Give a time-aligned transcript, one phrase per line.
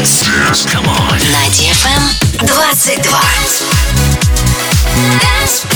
[0.00, 0.24] Dance.
[0.24, 0.64] Dance.
[0.64, 1.18] Come on.
[1.28, 2.00] На DFM
[2.38, 3.02] 22.
[5.20, 5.66] Dance.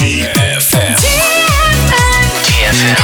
[0.00, 0.96] DFM.
[2.40, 2.96] DFM.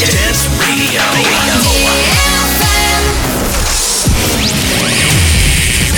[0.00, 1.02] Dance Radio.
[1.04, 1.04] Dance Radio.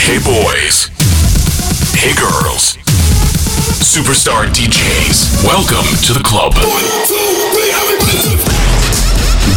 [0.03, 0.91] Hey boys.
[1.95, 2.77] Hey girls.
[3.79, 5.45] Superstar DJs.
[5.47, 6.55] Welcome to the club.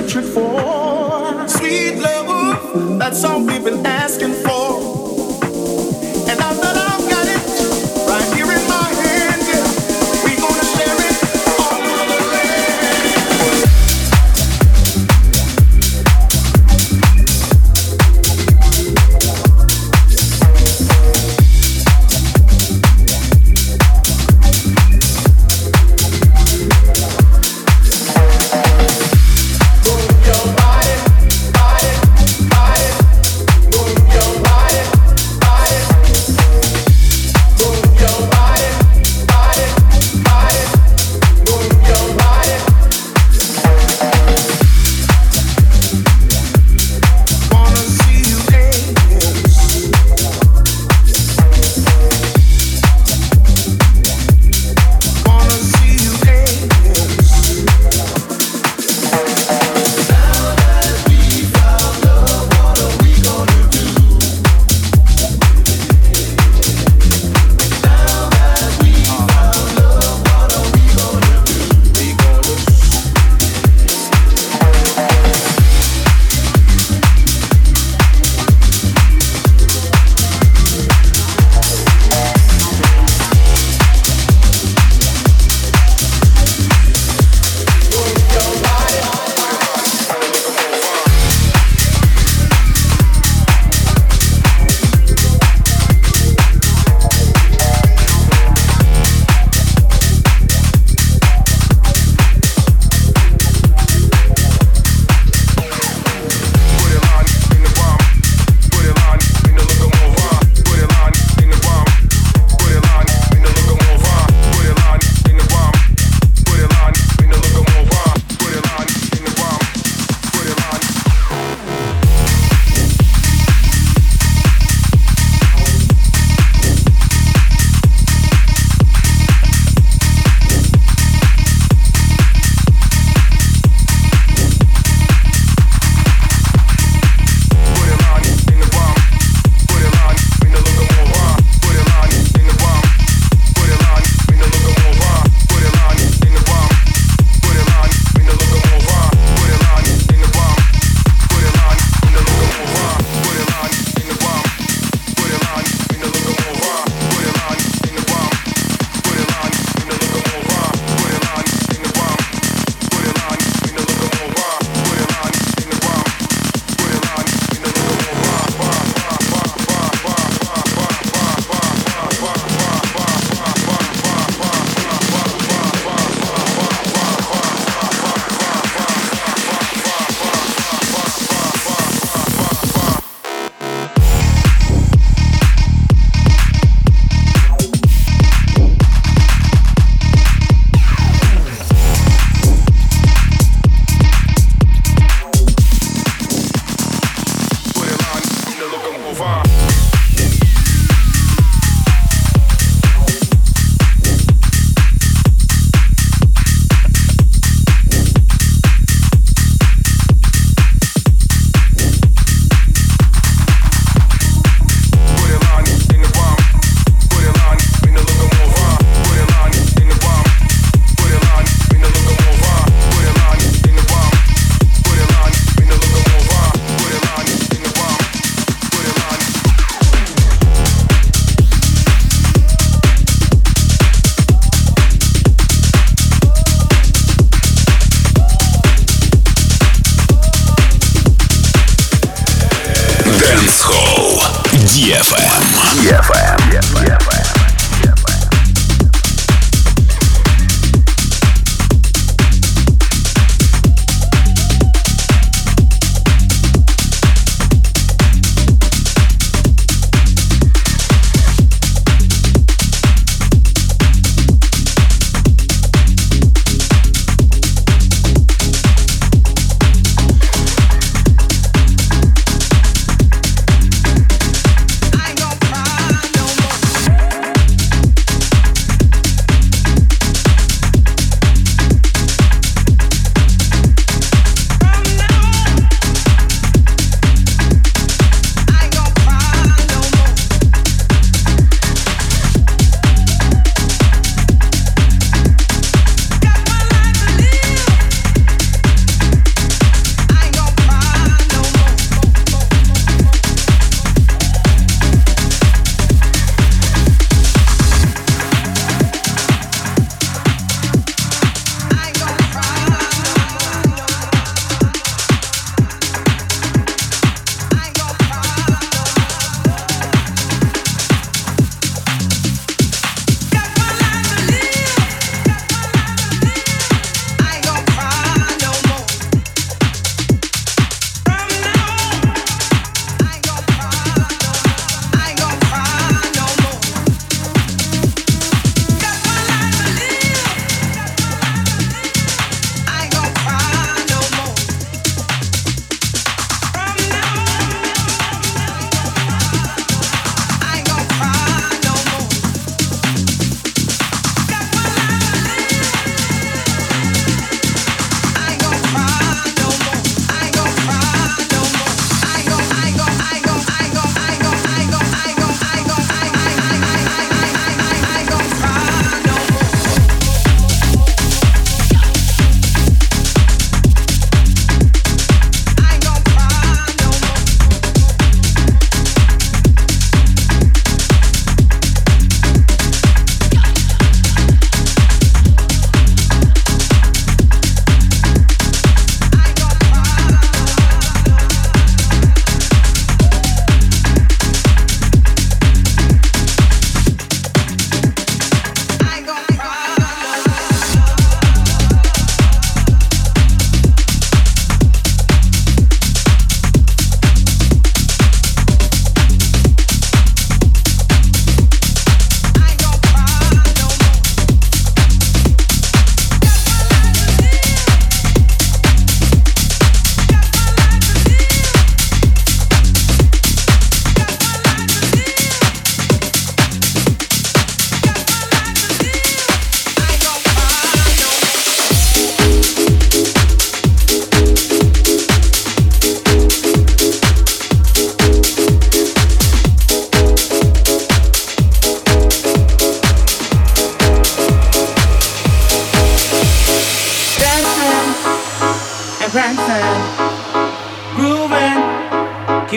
[0.00, 1.48] searching for.
[1.48, 4.99] Sweet love, that's all we've been asking for.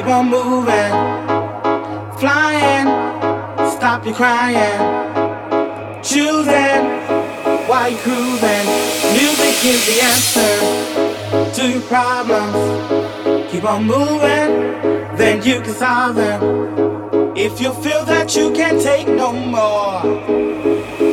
[0.01, 0.91] On moving,
[2.17, 2.87] flying,
[3.77, 4.79] stop your crying,
[6.01, 6.83] choosing
[7.67, 8.65] while you're cruising.
[9.13, 13.51] Music is the answer to your problems.
[13.51, 17.37] Keep on moving, then you can solve them.
[17.37, 20.01] If you feel that you can't take no more,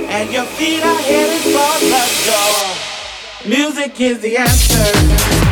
[0.08, 5.50] and your feet are headed for the door, music is the answer.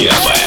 [0.00, 0.39] Кепа.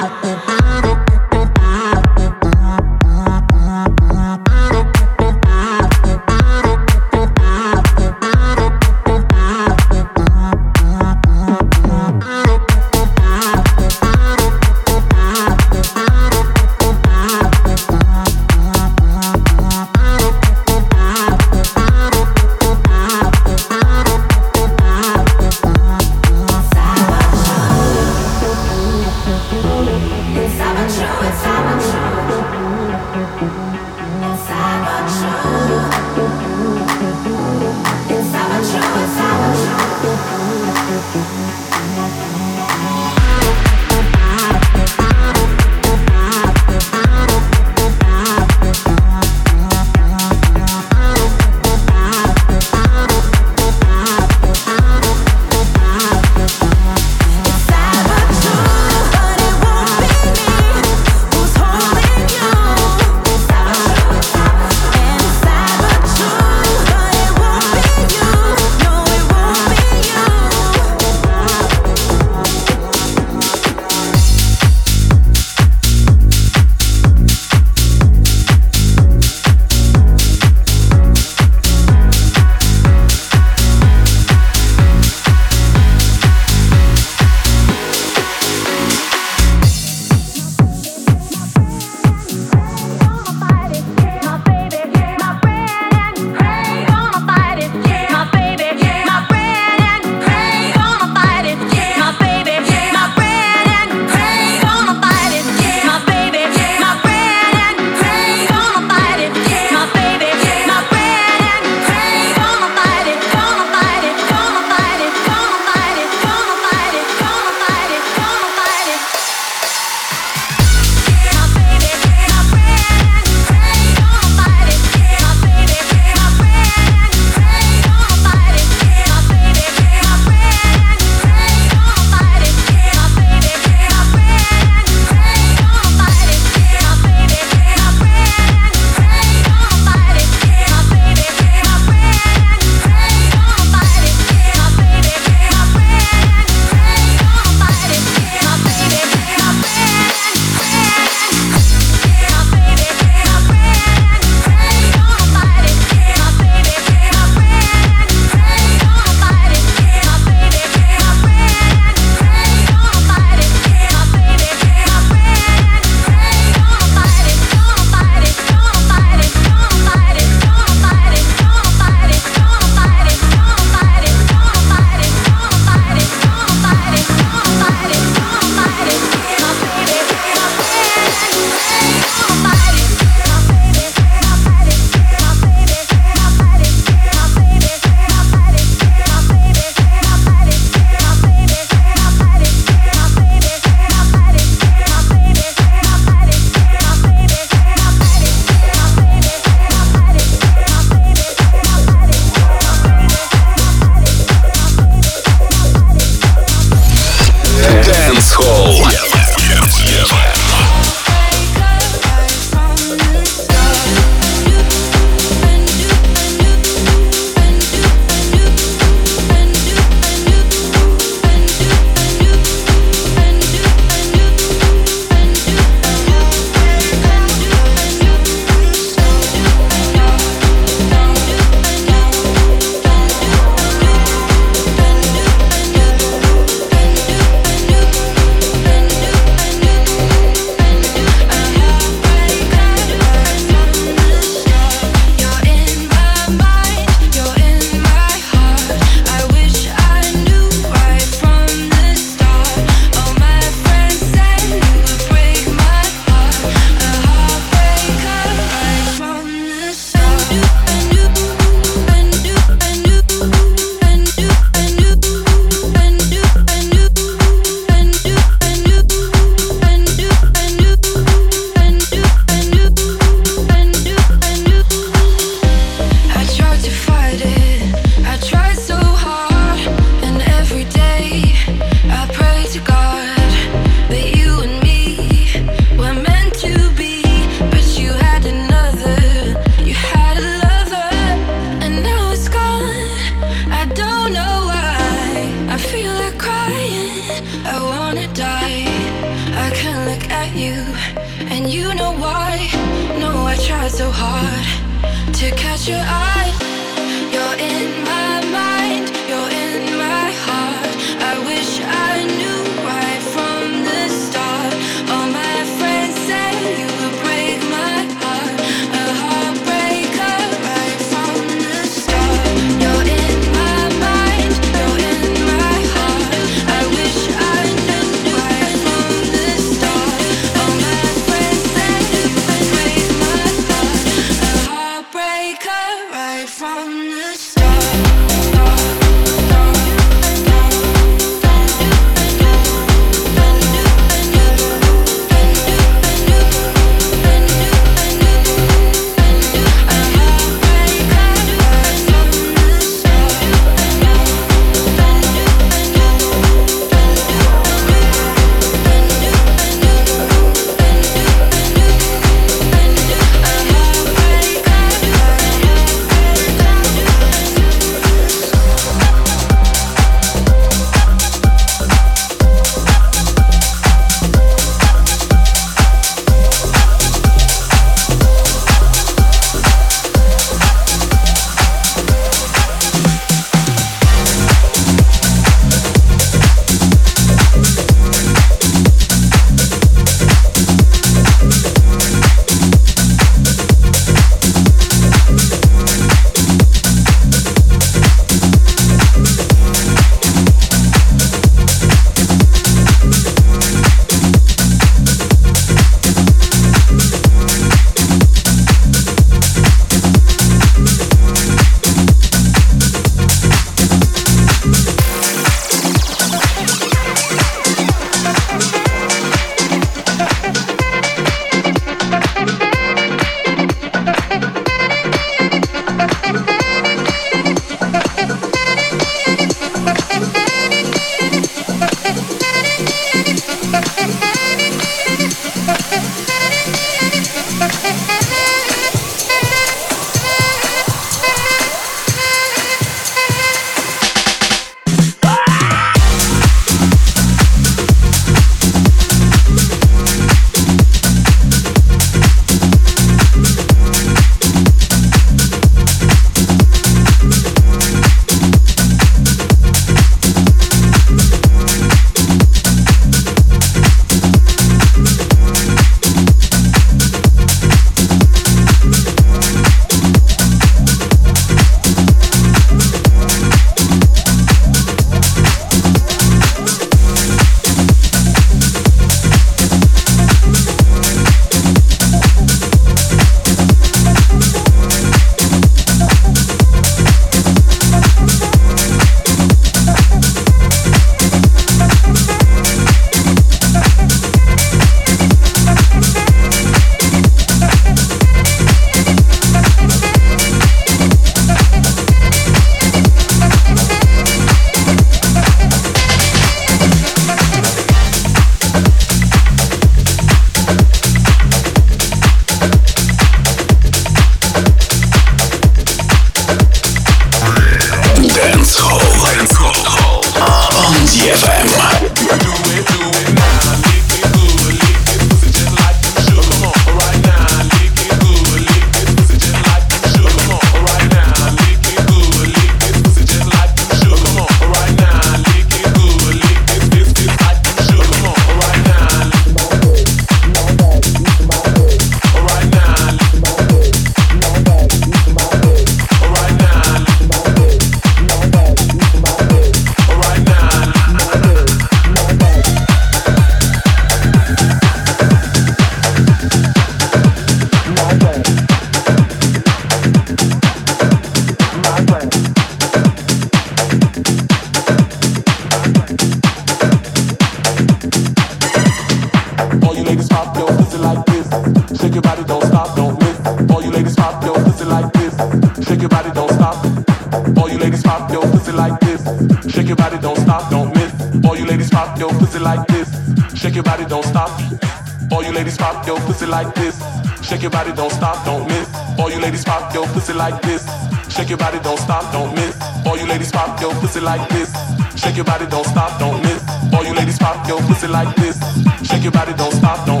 [599.03, 600.00] Your body, don't stop, don't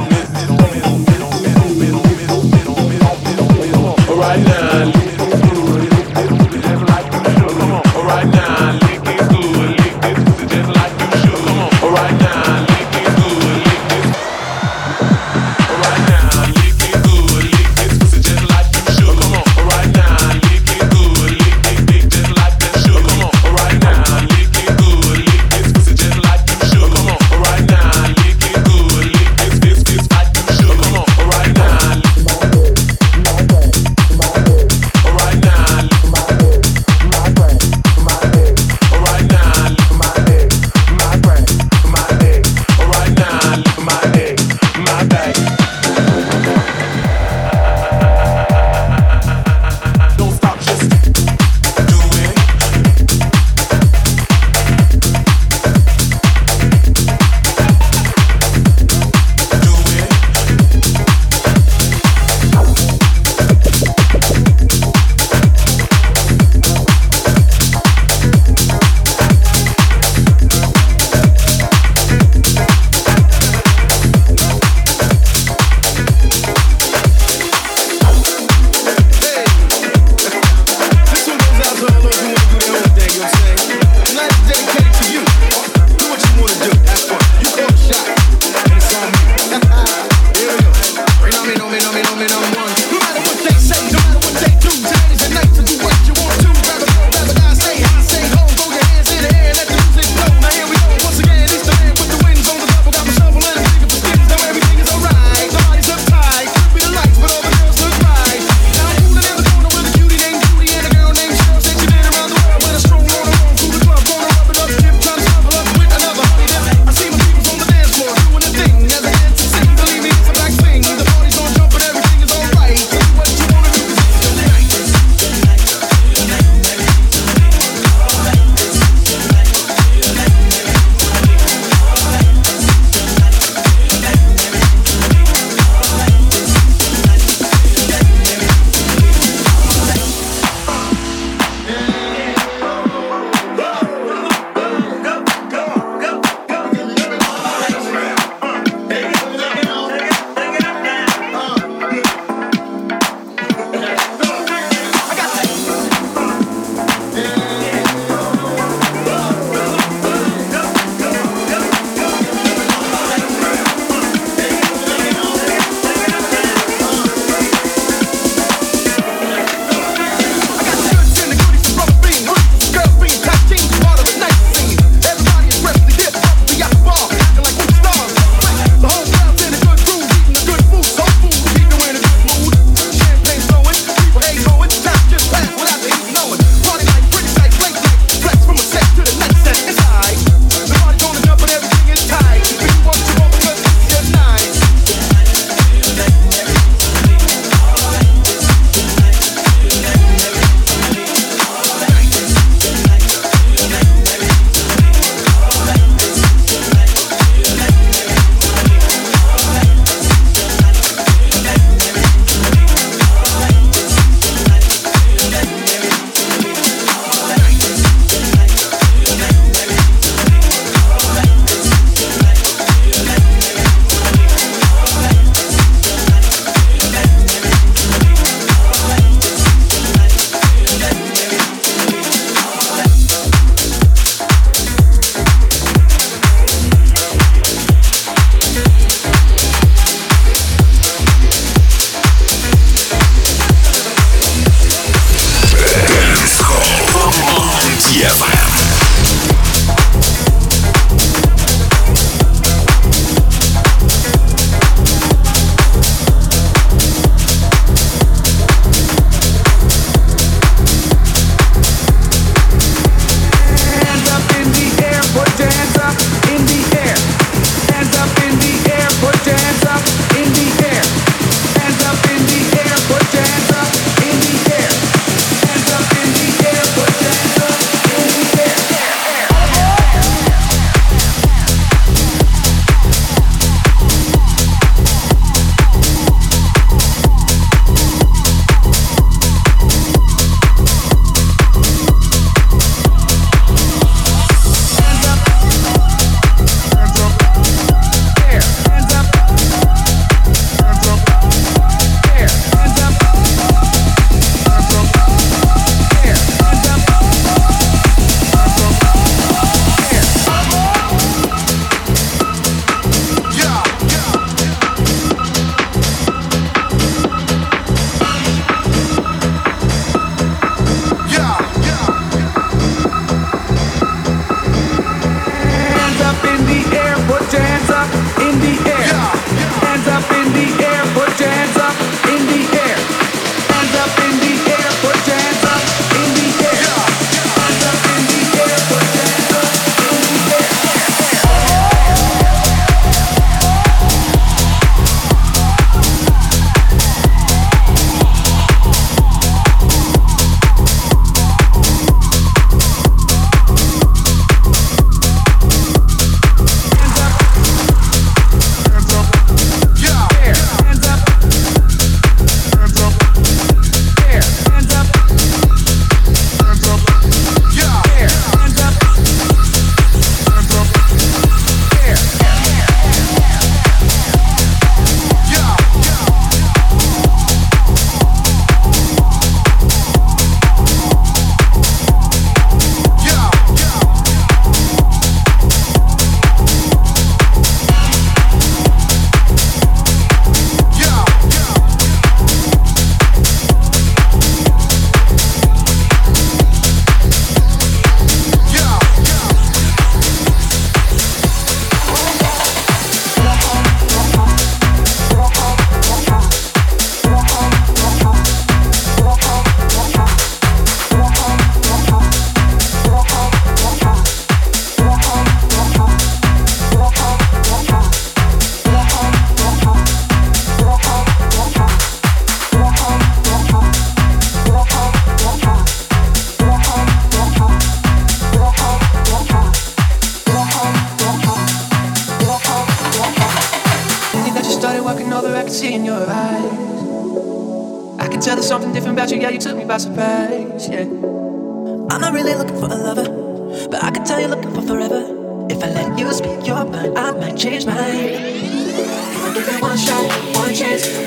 [449.71, 451.00] one shot, one chance,